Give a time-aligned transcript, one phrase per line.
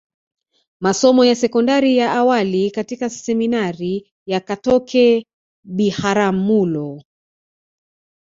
[0.79, 5.25] Masomo ya sekondari ya awali katika Seminari ya Katoke
[5.63, 7.01] Biharamulo